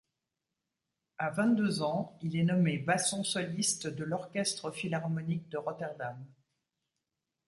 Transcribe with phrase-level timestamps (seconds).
[1.19, 6.17] À vingt-deux ans, il est nommé basson soliste de l'orchestre philharmonique de Rotterdam.